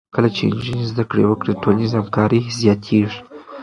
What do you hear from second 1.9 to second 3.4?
همکارۍ حس زیاتېږي.